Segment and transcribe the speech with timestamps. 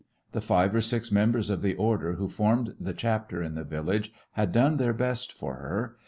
[0.31, 4.11] The five or six members of the order who formed the chapter in the village
[4.31, 5.97] had done their best for her.